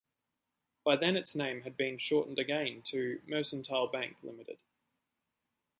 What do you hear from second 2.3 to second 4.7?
again, to 'Mercantile Bank, Ltd'.